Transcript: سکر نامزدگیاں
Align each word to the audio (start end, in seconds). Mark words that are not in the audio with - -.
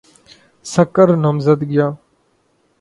سکر 0.65 1.07
نامزدگیاں 1.23 1.91